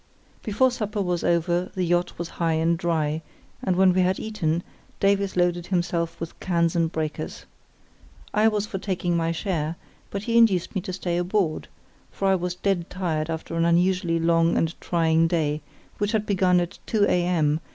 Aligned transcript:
Before 0.41 0.71
supper 0.71 0.99
was 0.99 1.23
over 1.23 1.69
the 1.75 1.83
yacht 1.83 2.17
was 2.17 2.27
high 2.41 2.53
and 2.55 2.75
dry, 2.75 3.21
and 3.63 3.75
when 3.75 3.93
we 3.93 4.01
had 4.01 4.19
eaten, 4.19 4.63
Davies 4.99 5.37
loaded 5.37 5.67
himself 5.67 6.19
with 6.19 6.39
cans 6.39 6.75
and 6.75 6.91
breakers. 6.91 7.45
I 8.33 8.47
was 8.47 8.65
for 8.65 8.79
taking 8.79 9.15
my 9.15 9.31
share, 9.31 9.75
but 10.09 10.23
he 10.23 10.39
induced 10.39 10.73
me 10.73 10.81
to 10.81 10.93
stay 10.93 11.19
aboard; 11.19 11.67
for 12.09 12.27
I 12.27 12.33
was 12.33 12.55
dead 12.55 12.89
tired 12.89 13.29
after 13.29 13.53
an 13.55 13.63
unusually 13.65 14.17
long 14.19 14.57
and 14.57 14.73
trying 14.81 15.27
day, 15.27 15.61
which 15.99 16.13
had 16.13 16.25
begun 16.25 16.59
at 16.61 16.79
2 16.87 17.03
a.m. 17.07 17.59